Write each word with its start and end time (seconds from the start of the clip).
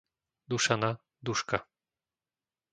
Dušana, 0.51 0.89
Duška 1.31 1.61